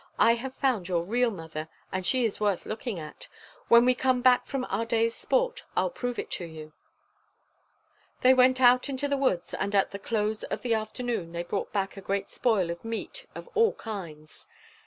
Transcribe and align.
I 0.17 0.33
have 0.33 0.55
found 0.55 0.87
your 0.87 1.03
real 1.03 1.29
mother, 1.29 1.69
and 1.91 2.03
she 2.07 2.25
is 2.25 2.39
worth 2.39 2.65
looking 2.65 2.97
at. 2.97 3.27
When 3.67 3.85
we 3.85 3.93
come 3.93 4.23
back 4.23 4.47
from 4.47 4.65
our 4.67 4.83
day's 4.83 5.13
sport, 5.13 5.63
I'll 5.77 5.91
prove 5.91 6.17
it 6.17 6.31
to 6.31 6.45
you." 6.45 6.73
They 8.21 8.33
went 8.33 8.59
out 8.59 8.89
into 8.89 9.07
the 9.07 9.15
woods, 9.15 9.53
and 9.53 9.75
at 9.75 9.91
the 9.91 9.99
close 9.99 10.41
of 10.45 10.63
the 10.63 10.73
afternoon 10.73 11.33
they 11.33 11.43
brought 11.43 11.71
back 11.71 11.97
a 11.97 12.01
great 12.01 12.31
spoil 12.31 12.71
of 12.71 12.83
meat 12.83 13.27
of 13.35 13.47
all 13.53 13.73
kinds. 13.73 14.47